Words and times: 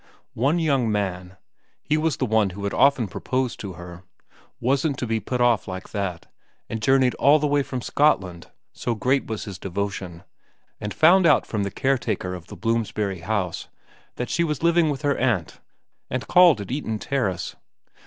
One 0.33 0.57
young 0.57 0.91
man 0.91 1.37
he 1.83 1.95
was 1.95 2.17
the 2.17 2.25
one 2.25 2.49
who 2.49 2.67
often 2.67 3.07
proposed 3.07 3.59
to 3.59 3.73
her 3.73 4.03
wasn't 4.59 4.97
to 4.97 5.05
be 5.05 5.19
put 5.19 5.39
off 5.41 5.67
like 5.67 5.89
that, 5.91 6.25
and 6.67 6.81
journeyed 6.81 7.13
all 7.19 7.37
the 7.37 7.45
way 7.45 7.61
from 7.61 7.83
Scot 7.83 8.19
land, 8.19 8.49
so 8.73 8.95
great 8.95 9.27
was 9.27 9.43
his 9.43 9.59
devotion, 9.59 10.23
and 10.79 10.91
found 10.91 11.27
out 11.27 11.45
from 11.45 11.61
the 11.61 11.69
caretaker 11.69 12.33
of 12.33 12.47
the 12.47 12.55
Bloomsbury 12.57 13.19
house 13.19 13.67
that 14.15 14.31
she 14.31 14.43
was 14.43 14.63
living 14.63 14.89
with 14.89 15.03
her 15.03 15.19
aunt, 15.19 15.61
and 16.09 16.27
called 16.27 16.59
at 16.61 16.71
Eaton 16.71 16.97
Terrace. 16.97 17.55